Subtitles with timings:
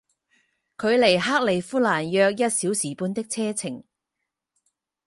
[0.79, 3.83] 距离克利夫兰约一小时半的车程。